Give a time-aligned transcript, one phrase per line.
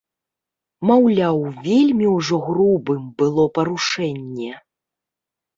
[0.91, 4.53] Маўляў, вельмі ўжо грубым было парушэнне.